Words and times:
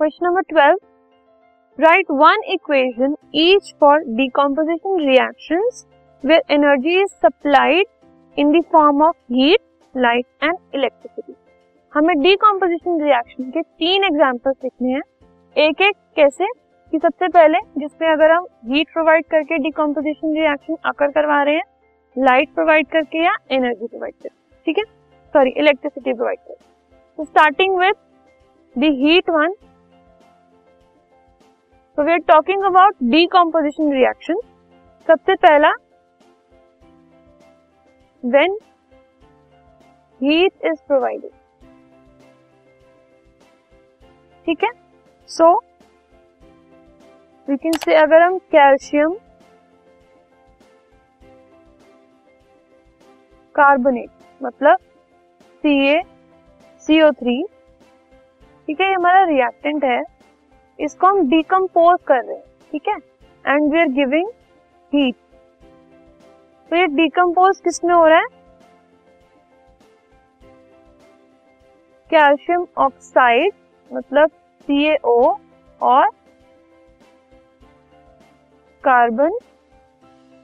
Question 0.00 0.26
number 0.26 0.40
twelve. 0.40 0.78
Write 1.78 2.06
one 2.10 2.42
equation 2.48 3.14
each 3.34 3.74
for 3.80 4.04
decomposition 4.20 4.94
reactions 5.06 5.80
where 6.24 6.40
energy 6.56 6.94
is 7.00 7.10
supplied 7.24 7.90
in 8.36 8.54
the 8.54 8.62
form 8.74 9.02
of 9.08 9.12
heat, 9.34 9.62
light 9.94 10.26
and 10.48 10.58
electricity. 10.78 11.34
हमें 11.94 12.14
decomposition 12.14 12.96
reaction 13.02 13.52
के 13.52 13.62
तीन 13.62 14.04
examples 14.04 14.56
लिखने 14.64 14.92
हैं। 14.92 15.02
एक 15.56 15.82
एक 15.82 15.94
कैसे? 16.16 16.46
कि 16.92 16.98
सबसे 16.98 17.28
पहले 17.28 17.58
जिसमें 17.78 18.08
अगर 18.08 18.30
हम 18.30 18.46
हीट 18.66 18.92
प्रोवाइड 18.92 19.24
करके 19.24 19.58
डिकम्पोजिशन 19.58 20.34
रिएक्शन 20.34 20.76
अकर 20.84 21.10
करवा 21.10 21.42
रहे 21.42 21.54
हैं 21.54 22.24
लाइट 22.24 22.54
प्रोवाइड 22.54 22.86
करके 22.86 23.24
या 23.24 23.36
एनर्जी 23.50 23.86
प्रोवाइड 23.86 24.14
करके 24.22 24.62
ठीक 24.66 24.78
है? 24.78 24.84
सॉरी 25.34 25.50
इलेक्ट्रिसिटी 25.50 26.12
प्रोवाइड 26.12 26.38
करके। 26.38 27.24
Starting 27.24 27.78
with 27.78 27.92
the 28.78 28.96
heat 29.02 29.30
one 29.30 29.54
so 32.00 32.04
we 32.04 32.12
are 32.12 32.18
talking 32.28 32.62
about 32.64 32.94
decomposition 33.32 33.90
reaction 33.92 34.38
सबसे 35.08 35.34
पहला 35.36 35.70
वेन 38.22 38.56
हीट 40.20 40.64
इज़ 40.66 40.78
प्रोवाइडेड 40.86 41.30
ठीक 44.46 44.64
है? 44.64 44.70
सो 45.28 45.52
वी 47.48 47.56
कैन 47.56 47.76
से 47.84 47.94
अगर 47.94 48.22
हम 48.22 48.38
कैल्शियम 48.54 49.12
कार्बोनेट 53.54 54.10
मतलब 54.40 54.78
सी 55.64 55.76
ए 55.88 56.00
सीओ 56.86 57.10
थ्री 57.20 57.42
ठीक 58.68 58.80
है, 58.80 58.88
ये 58.88 58.94
हमारा 58.94 59.22
रिएक्टेंट 59.24 59.84
है। 59.84 60.00
इसको 60.80 61.06
हम 61.06 61.28
डिकम्पोज 61.30 61.98
कर 62.06 62.24
रहे 62.24 62.36
हैं, 62.36 62.44
ठीक 62.72 62.88
है? 62.88 62.96
And 63.44 63.72
we 63.72 63.80
are 63.80 63.88
giving 63.94 64.28
heat 64.92 65.16
तो 66.70 66.76
ये 66.76 66.86
डिकम्पोज 66.86 67.60
किसमें 67.60 67.94
हो 67.94 68.06
रहा 68.06 68.18
है? 68.18 68.26
कैल्शियम 72.10 72.66
ऑक्साइड 72.78 73.52
मतलब 73.90 74.30
सी 74.68 74.94
और 74.94 76.08
carbon 78.84 79.38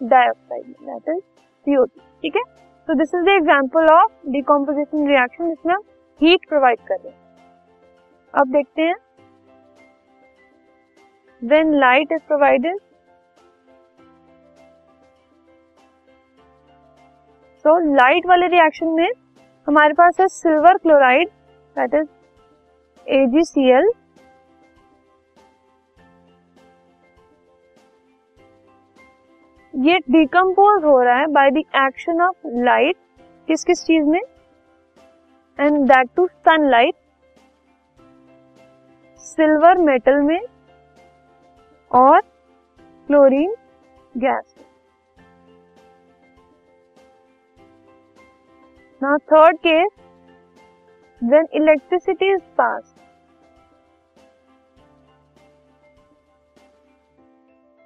dioxide 0.00 0.66
that 0.66 1.08
is 1.08 1.20
CO 1.66 1.84
ठीक 1.84 2.36
है? 2.36 2.42
तो 2.88 2.94
this 2.94 3.14
is 3.14 3.24
the 3.24 3.28
example 3.30 3.88
of 3.92 4.12
decomposition 4.30 5.06
reaction 5.08 5.48
जिसमें 5.48 5.74
हम 5.74 5.82
हीट 6.20 6.48
प्रोवाइड 6.48 6.78
कर 6.88 6.94
रहे 6.94 7.08
हैं। 7.08 7.18
अब 8.34 8.52
देखते 8.52 8.82
हैं 8.82 8.94
when 11.42 11.78
light 11.78 12.10
is 12.10 12.22
provided, 12.28 12.78
so 17.64 17.74
light 17.98 18.26
वाले 18.28 18.46
रिएक्शन 18.48 18.88
में 18.96 19.10
हमारे 19.66 19.94
पास 19.94 20.20
है 20.20 20.26
silver 20.28 20.78
chloride 20.78 21.28
that 21.76 21.94
is 21.94 22.08
AgCl 23.06 23.92
ये 29.74 29.98
डिकम्पोज 30.10 30.84
हो 30.84 31.00
रहा 31.02 31.16
है 31.16 31.26
by 31.32 31.50
the 31.50 31.62
action 31.76 32.20
of 32.22 32.46
light 32.64 32.96
किस 33.48 33.64
किस 33.64 33.84
चीज़ 33.86 34.04
में? 34.04 34.20
And 35.58 35.78
that 35.88 36.08
to 36.16 36.26
sunlight 36.26 36.94
silver 39.20 39.78
metal 39.84 40.20
में। 40.22 40.38
और 41.90 42.20
chlorine 43.08 43.54
gas 44.14 44.54
now 49.02 49.16
third 49.32 49.56
case 49.66 49.90
when 51.22 51.46
electricity 51.54 52.32
is 52.34 52.42
pass 52.58 52.94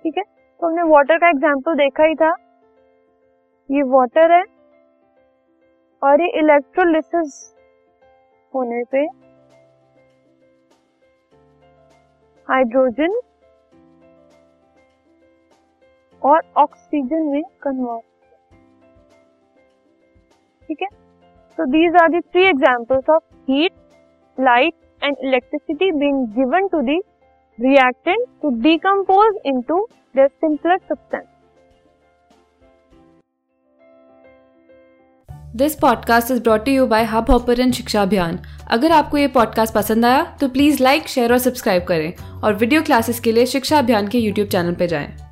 ठीक 0.05 0.19
है? 0.19 0.23
तो 0.23 0.67
हमने 0.67 0.83
वाटर 0.91 1.19
का 1.19 1.29
एग्ज़ाम्पल 1.29 1.75
देखा 1.77 2.05
ही 2.05 2.15
था। 2.15 2.31
ये 3.69 3.83
वाटर 3.91 4.33
है 4.33 4.43
और 6.03 6.21
ये 6.23 6.29
इलेक्ट्रोलिसिस 6.39 7.35
होने 8.55 8.83
पे 8.93 9.05
हाइड्रोजन 12.49 13.21
और 16.23 16.43
ऑक्सीजन 16.57 17.23
में 17.23 17.43
कन्वर्ट 17.63 18.05
ठीक 20.63 20.83
है? 20.83 20.89
So, 21.59 21.65
these 21.67 21.97
are 22.01 22.09
the 22.11 22.23
three 22.33 22.49
examples 22.49 23.09
of 23.09 23.23
heat, 23.49 23.73
light 24.39 24.75
and 25.03 25.17
electricity 25.21 25.91
being 26.03 26.21
given 26.37 26.69
to 26.69 26.83
the 26.83 26.97
reactant 27.59 28.29
to 28.43 28.53
decompose 28.67 29.41
into 29.45 29.79
their 30.15 30.29
simpler 30.41 30.79
substance. 30.89 31.29
This 35.57 35.75
podcast 35.75 36.31
is 36.31 36.43
brought 36.43 36.69
you 36.69 36.87
by 36.87 37.05
Hubhopper 37.31 37.61
and 37.61 37.73
Shiksha 37.73 38.03
Abhiyan 38.03 38.39
अगर 38.71 38.93
आपको 38.93 39.19
ये 39.19 39.29
podcast 39.29 39.75
पसंद 39.75 40.05
आया 40.05 40.23
तो 40.41 40.49
please 40.49 40.83
like 40.83 41.09
share 41.09 41.33
और 41.33 41.39
subscribe 41.39 41.85
करें 41.85 42.41
और 42.45 42.55
video 42.55 42.83
classes 42.83 43.21
के 43.21 43.33
लिए 43.33 43.47
शिक्षा 43.47 43.79
अभियान 43.79 44.09
के 44.09 44.19
यूट्यूब 44.19 44.49
चैनल 44.49 44.75
पर 44.75 44.87
जाएँ। 44.87 45.30